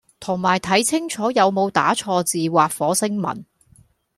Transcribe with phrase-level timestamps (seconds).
[0.19, 3.45] 同埋睇清楚有冇打錯字或火星文